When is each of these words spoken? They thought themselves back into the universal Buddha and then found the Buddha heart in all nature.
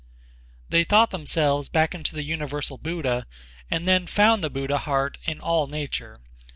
They 0.67 0.83
thought 0.83 1.11
themselves 1.11 1.69
back 1.69 1.93
into 1.93 2.15
the 2.15 2.23
universal 2.23 2.79
Buddha 2.79 3.27
and 3.69 3.87
then 3.87 4.07
found 4.07 4.43
the 4.43 4.49
Buddha 4.49 4.79
heart 4.79 5.19
in 5.27 5.39
all 5.39 5.67
nature. 5.67 6.21